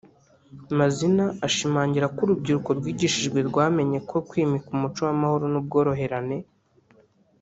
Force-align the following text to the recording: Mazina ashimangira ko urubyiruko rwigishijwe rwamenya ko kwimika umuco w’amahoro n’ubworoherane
Mazina 0.77 1.25
ashimangira 1.47 2.07
ko 2.15 2.19
urubyiruko 2.25 2.69
rwigishijwe 2.79 3.39
rwamenya 3.49 3.99
ko 4.09 4.17
kwimika 4.29 4.67
umuco 4.75 4.99
w’amahoro 5.07 5.45
n’ubworoherane 5.49 6.37